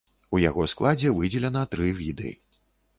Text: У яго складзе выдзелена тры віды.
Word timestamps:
У 0.37 0.39
яго 0.49 0.65
складзе 0.71 1.13
выдзелена 1.19 1.63
тры 1.77 1.95
віды. 2.03 2.37